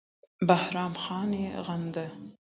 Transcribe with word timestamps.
بهرام 0.47 0.93
خان 1.03 1.29
یې 1.41 1.47
وغنده 1.57 2.05